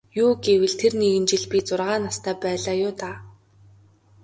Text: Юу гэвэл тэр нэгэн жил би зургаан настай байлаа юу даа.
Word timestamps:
Юу 0.23 0.29
гэвэл 0.45 0.73
тэр 0.81 0.93
нэгэн 1.01 1.25
жил 1.29 1.43
би 1.51 1.59
зургаан 1.67 2.01
настай 2.07 2.35
байлаа 2.43 2.75
юу 2.87 2.91
даа. 2.99 3.15